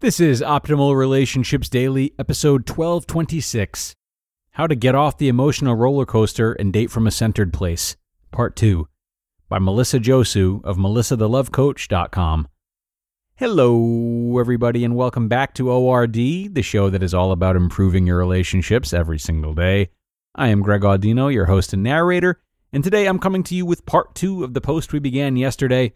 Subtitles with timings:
[0.00, 3.96] This is Optimal Relationships Daily, episode 1226
[4.52, 7.96] How to Get Off the Emotional Roller Coaster and Date from a Centered Place,
[8.30, 8.86] Part 2,
[9.48, 12.46] by Melissa Josue of melissathelovecoach.com.
[13.34, 18.18] Hello, everybody, and welcome back to ORD, the show that is all about improving your
[18.18, 19.90] relationships every single day.
[20.32, 22.40] I am Greg Audino, your host and narrator,
[22.72, 25.92] and today I'm coming to you with part two of the post we began yesterday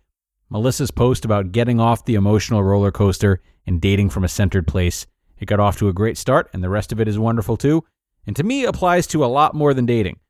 [0.52, 5.06] Melissa's post about getting off the emotional roller coaster and dating from a centered place.
[5.38, 7.84] It got off to a great start, and the rest of it is wonderful too.
[8.26, 10.20] And to me, applies to a lot more than dating.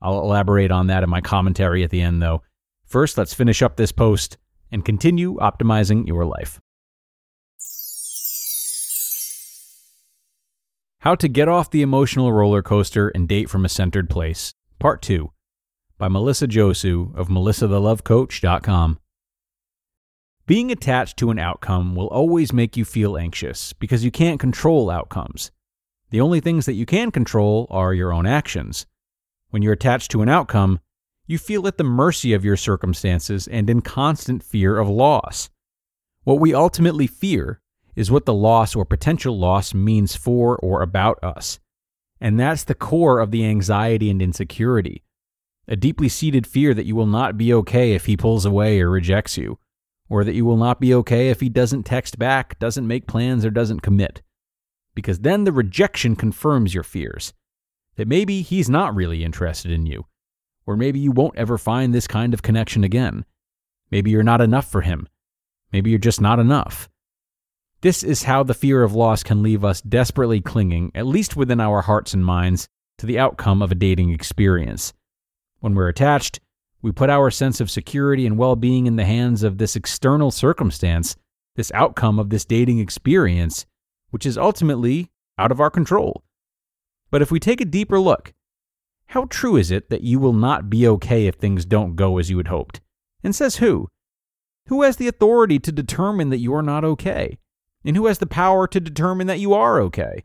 [0.00, 2.42] I'll elaborate on that in my commentary at the end, though.
[2.84, 4.36] First, let's finish up this post
[4.70, 6.60] and continue optimizing your life.
[11.00, 15.02] How to Get Off the Emotional Roller Coaster and Date from a Centered Place, Part
[15.02, 15.32] 2,
[15.98, 18.98] by Melissa Josue of melissathelovecoach.com.
[20.44, 24.90] Being attached to an outcome will always make you feel anxious because you can't control
[24.90, 25.52] outcomes.
[26.10, 28.84] The only things that you can control are your own actions.
[29.50, 30.80] When you're attached to an outcome,
[31.28, 35.48] you feel at the mercy of your circumstances and in constant fear of loss.
[36.24, 37.60] What we ultimately fear
[37.94, 41.60] is what the loss or potential loss means for or about us.
[42.20, 45.04] And that's the core of the anxiety and insecurity.
[45.68, 48.90] A deeply seated fear that you will not be okay if he pulls away or
[48.90, 49.58] rejects you
[50.08, 53.44] or that you will not be okay if he doesn't text back, doesn't make plans,
[53.44, 54.22] or doesn't commit.
[54.94, 57.32] Because then the rejection confirms your fears
[57.96, 60.06] that maybe he's not really interested in you,
[60.66, 63.24] or maybe you won't ever find this kind of connection again.
[63.90, 65.08] Maybe you're not enough for him.
[65.72, 66.88] Maybe you're just not enough.
[67.82, 71.60] This is how the fear of loss can leave us desperately clinging, at least within
[71.60, 74.92] our hearts and minds, to the outcome of a dating experience.
[75.60, 76.38] When we're attached,
[76.82, 80.30] we put our sense of security and well being in the hands of this external
[80.30, 81.16] circumstance,
[81.54, 83.66] this outcome of this dating experience,
[84.10, 86.24] which is ultimately out of our control.
[87.10, 88.34] But if we take a deeper look,
[89.06, 92.30] how true is it that you will not be okay if things don't go as
[92.30, 92.80] you had hoped?
[93.22, 93.88] And says who?
[94.66, 97.38] Who has the authority to determine that you are not okay?
[97.84, 100.24] And who has the power to determine that you are okay?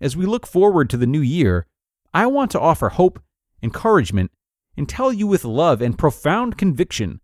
[0.00, 1.66] As we look forward to the new year,
[2.12, 3.22] I want to offer hope,
[3.62, 4.32] encouragement,
[4.76, 7.20] and tell you with love and profound conviction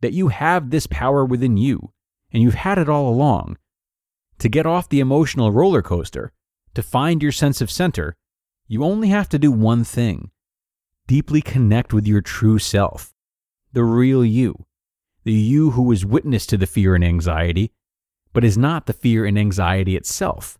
[0.00, 1.92] that you have this power within you,
[2.32, 3.56] and you've had it all along.
[4.38, 6.32] To get off the emotional roller coaster,
[6.74, 8.14] to find your sense of center,
[8.66, 10.30] you only have to do one thing
[11.08, 13.14] deeply connect with your true self,
[13.72, 14.66] the real you,
[15.24, 17.72] the you who is witness to the fear and anxiety,
[18.34, 20.58] but is not the fear and anxiety itself.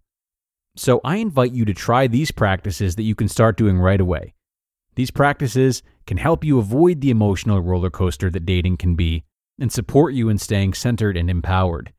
[0.74, 4.34] So I invite you to try these practices that you can start doing right away.
[4.98, 9.22] These practices can help you avoid the emotional roller coaster that dating can be
[9.56, 11.92] and support you in staying centered and empowered.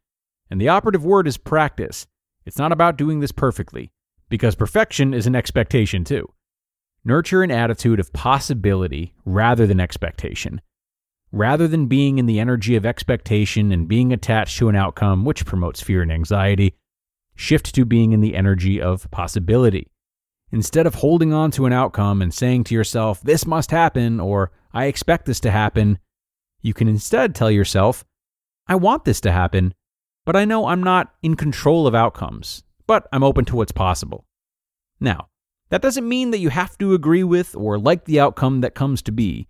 [0.52, 2.08] And the operative word is practice.
[2.46, 3.94] It's not about doing this perfectly,
[4.28, 6.34] because perfection is an expectation too.
[7.06, 10.60] Nurture an attitude of possibility rather than expectation.
[11.32, 15.46] Rather than being in the energy of expectation and being attached to an outcome which
[15.46, 16.76] promotes fear and anxiety,
[17.34, 19.90] shift to being in the energy of possibility.
[20.52, 24.52] Instead of holding on to an outcome and saying to yourself, this must happen, or
[24.74, 26.00] I expect this to happen,
[26.62, 28.04] you can instead tell yourself,
[28.68, 29.74] I want this to happen,
[30.26, 34.26] but I know I'm not in control of outcomes, but I'm open to what's possible.
[35.00, 35.28] Now,
[35.70, 39.02] that doesn't mean that you have to agree with or like the outcome that comes
[39.04, 39.48] to be,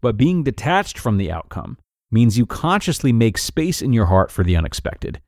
[0.00, 1.78] but being detached from the outcome
[2.10, 5.20] means you consciously make space in your heart for the unexpected.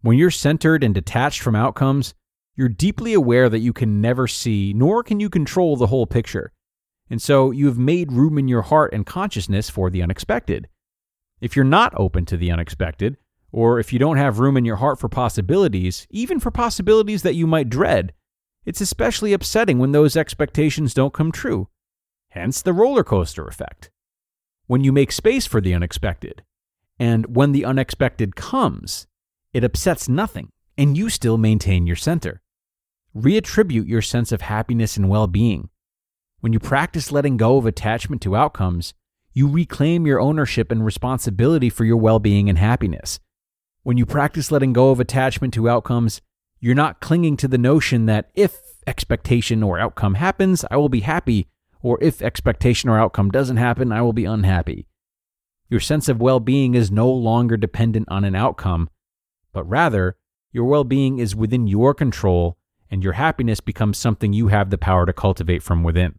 [0.00, 2.14] When you're centered and detached from outcomes,
[2.58, 6.52] you're deeply aware that you can never see, nor can you control the whole picture.
[7.08, 10.68] And so you have made room in your heart and consciousness for the unexpected.
[11.40, 13.16] If you're not open to the unexpected,
[13.52, 17.36] or if you don't have room in your heart for possibilities, even for possibilities that
[17.36, 18.12] you might dread,
[18.64, 21.68] it's especially upsetting when those expectations don't come true.
[22.30, 23.92] Hence the roller coaster effect.
[24.66, 26.42] When you make space for the unexpected,
[26.98, 29.06] and when the unexpected comes,
[29.52, 32.42] it upsets nothing, and you still maintain your center.
[33.16, 35.70] Reattribute your sense of happiness and well being.
[36.40, 38.94] When you practice letting go of attachment to outcomes,
[39.32, 43.18] you reclaim your ownership and responsibility for your well being and happiness.
[43.82, 46.20] When you practice letting go of attachment to outcomes,
[46.60, 51.00] you're not clinging to the notion that if expectation or outcome happens, I will be
[51.00, 51.48] happy,
[51.80, 54.86] or if expectation or outcome doesn't happen, I will be unhappy.
[55.70, 58.90] Your sense of well being is no longer dependent on an outcome,
[59.52, 60.16] but rather,
[60.52, 62.57] your well being is within your control
[62.90, 66.18] and your happiness becomes something you have the power to cultivate from within.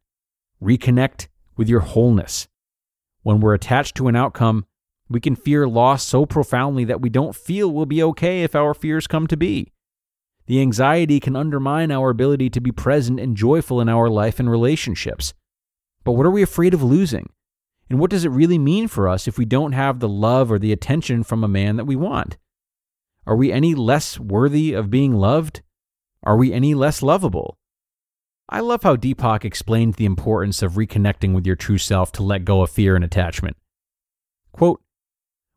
[0.61, 1.27] Reconnect
[1.57, 2.47] with your wholeness.
[3.23, 4.65] When we're attached to an outcome,
[5.09, 8.73] We can fear loss so profoundly that we don't feel we'll be okay if our
[8.73, 9.71] fears come to be.
[10.45, 14.49] The anxiety can undermine our ability to be present and joyful in our life and
[14.49, 15.33] relationships.
[16.03, 17.29] But what are we afraid of losing?
[17.89, 20.59] And what does it really mean for us if we don't have the love or
[20.59, 22.37] the attention from a man that we want?
[23.25, 25.61] Are we any less worthy of being loved?
[26.23, 27.57] Are we any less lovable?
[28.49, 32.45] I love how Deepak explained the importance of reconnecting with your true self to let
[32.45, 33.57] go of fear and attachment.
[34.51, 34.81] Quote,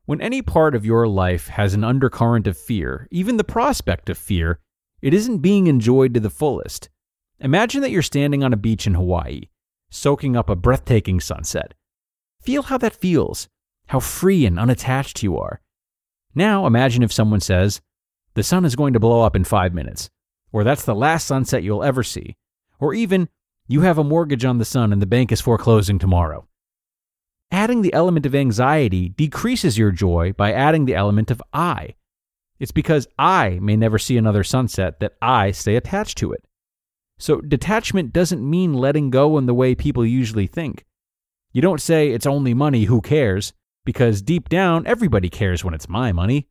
[0.04, 4.18] when any part of your life has an undercurrent of fear, even the prospect of
[4.18, 4.58] fear,
[5.00, 6.90] it isn't being enjoyed to the fullest.
[7.40, 9.48] Imagine that you're standing on a beach in Hawaii,
[9.90, 11.74] soaking up a breathtaking sunset.
[12.40, 13.48] Feel how that feels,
[13.86, 15.60] how free and unattached you are.
[16.34, 17.80] Now imagine if someone says,
[18.34, 20.10] The sun is going to blow up in five minutes,
[20.52, 22.36] or that's the last sunset you'll ever see,
[22.78, 23.28] or even,
[23.68, 26.46] You have a mortgage on the sun and the bank is foreclosing tomorrow.
[27.50, 31.94] Adding the element of anxiety decreases your joy by adding the element of I.
[32.58, 36.44] It's because I may never see another sunset that I stay attached to it.
[37.18, 40.84] So, detachment doesn't mean letting go in the way people usually think.
[41.52, 43.52] You don't say it's only money, who cares?
[43.84, 46.48] Because deep down, everybody cares when it's my money.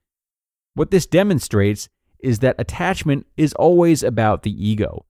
[0.74, 1.89] What this demonstrates
[2.23, 5.06] is that attachment is always about the ego,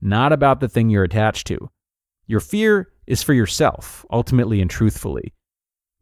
[0.00, 1.70] not about the thing you're attached to.
[2.26, 5.32] Your fear is for yourself, ultimately and truthfully.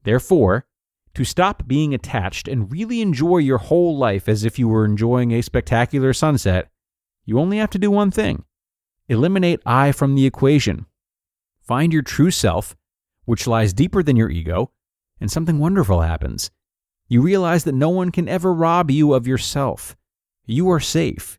[0.04, 0.66] Therefore,
[1.14, 5.32] to stop being attached and really enjoy your whole life as if you were enjoying
[5.32, 6.70] a spectacular sunset,
[7.24, 8.44] you only have to do one thing
[9.08, 10.86] eliminate I from the equation.
[11.62, 12.76] Find your true self,
[13.24, 14.70] which lies deeper than your ego,
[15.20, 16.50] and something wonderful happens.
[17.08, 19.96] You realize that no one can ever rob you of yourself.
[20.50, 21.38] You are safe.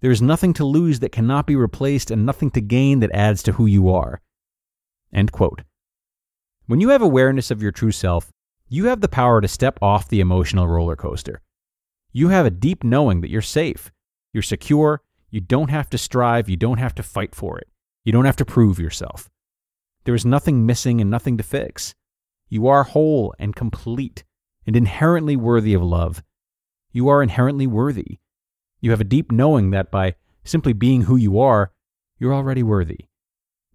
[0.00, 3.42] There is nothing to lose that cannot be replaced and nothing to gain that adds
[3.42, 4.22] to who you are.
[5.12, 5.60] End quote.
[6.64, 8.32] When you have awareness of your true self,
[8.66, 11.42] you have the power to step off the emotional roller coaster.
[12.12, 13.92] You have a deep knowing that you're safe,
[14.32, 17.68] you're secure, you don't have to strive, you don't have to fight for it,
[18.04, 19.28] you don't have to prove yourself.
[20.04, 21.94] There is nothing missing and nothing to fix.
[22.48, 24.24] You are whole and complete
[24.66, 26.22] and inherently worthy of love.
[26.90, 28.18] You are inherently worthy.
[28.86, 31.72] You have a deep knowing that by simply being who you are,
[32.20, 33.06] you're already worthy.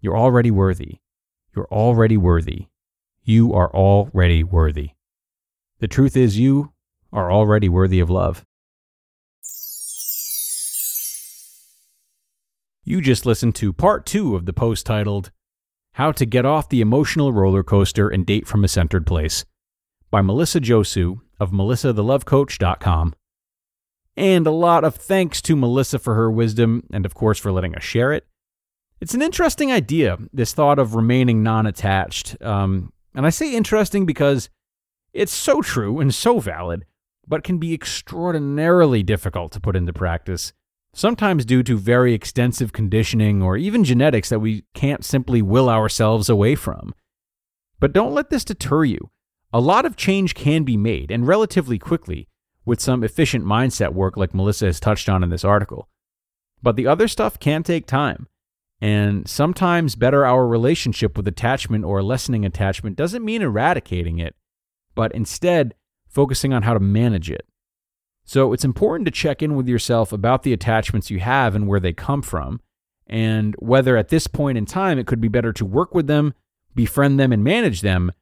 [0.00, 1.00] You're already worthy.
[1.54, 2.68] You're already worthy.
[3.22, 4.92] You are already worthy.
[5.80, 6.72] The truth is, you
[7.12, 8.46] are already worthy of love.
[12.82, 15.30] You just listened to part two of the post titled,
[15.92, 19.44] How to Get Off the Emotional Roller Coaster and Date from a Centered Place
[20.10, 23.12] by Melissa Josue of melissathelovecoach.com.
[24.16, 27.74] And a lot of thanks to Melissa for her wisdom and, of course, for letting
[27.74, 28.26] us share it.
[29.00, 32.40] It's an interesting idea, this thought of remaining non attached.
[32.42, 34.48] Um, and I say interesting because
[35.12, 36.84] it's so true and so valid,
[37.26, 40.52] but can be extraordinarily difficult to put into practice,
[40.94, 46.28] sometimes due to very extensive conditioning or even genetics that we can't simply will ourselves
[46.28, 46.94] away from.
[47.80, 49.10] But don't let this deter you.
[49.52, 52.28] A lot of change can be made, and relatively quickly,
[52.64, 55.88] with some efficient mindset work like Melissa has touched on in this article.
[56.62, 58.28] But the other stuff can take time.
[58.80, 64.34] And sometimes better our relationship with attachment or lessening attachment doesn't mean eradicating it,
[64.94, 65.74] but instead
[66.08, 67.46] focusing on how to manage it.
[68.24, 71.80] So it's important to check in with yourself about the attachments you have and where
[71.80, 72.60] they come from,
[73.06, 76.34] and whether at this point in time it could be better to work with them,
[76.74, 78.12] befriend them, and manage them,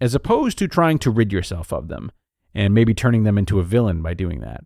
[0.00, 2.12] as opposed to trying to rid yourself of them
[2.58, 4.64] and maybe turning them into a villain by doing that.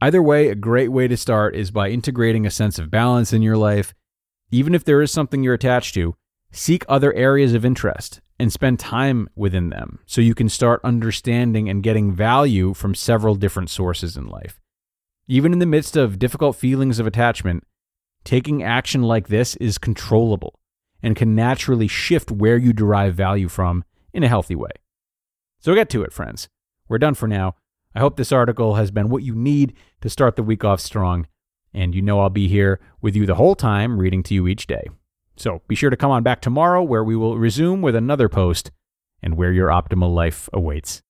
[0.00, 3.42] Either way, a great way to start is by integrating a sense of balance in
[3.42, 3.92] your life
[4.50, 6.14] even if there is something you're attached to,
[6.50, 11.68] seek other areas of interest and spend time within them so you can start understanding
[11.68, 14.60] and getting value from several different sources in life.
[15.28, 17.64] Even in the midst of difficult feelings of attachment,
[18.24, 20.58] taking action like this is controllable
[21.02, 24.72] and can naturally shift where you derive value from in a healthy way.
[25.60, 26.48] So get to it, friends.
[26.90, 27.54] We're done for now.
[27.94, 31.26] I hope this article has been what you need to start the week off strong
[31.72, 34.66] and you know I'll be here with you the whole time, reading to you each
[34.66, 34.88] day.
[35.36, 38.70] So be sure to come on back tomorrow where we will resume with another post
[39.22, 41.02] and where your optimal life awaits.